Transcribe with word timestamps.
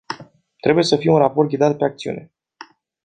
Trebuie 0.59 0.83
să 0.83 0.95
fie 0.95 1.11
un 1.11 1.17
raport 1.17 1.49
ghidat 1.49 1.77
pe 1.77 1.83
acțiune. 1.83 2.31